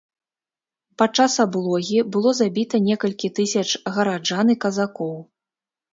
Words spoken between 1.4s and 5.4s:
аблогі было забіта некалькі тысяч гараджан і казакоў.